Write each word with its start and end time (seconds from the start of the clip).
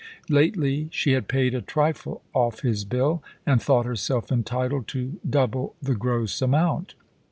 Lately 0.29 0.89
she 0.91 1.11
had 1.11 1.27
paid 1.27 1.53
a 1.53 1.61
trifle 1.61 2.23
off 2.33 2.61
his 2.61 2.85
bill, 2.85 3.21
and 3.45 3.61
thought 3.61 3.85
herself 3.85 4.31
entitled 4.31 4.87
to 4.87 5.19
double 5.29 5.75
the 5.79 5.93
gross 5.93 6.41
amount. 6.41 6.95